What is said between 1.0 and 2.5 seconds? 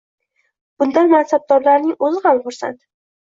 mansabdorlarning o‘zi ham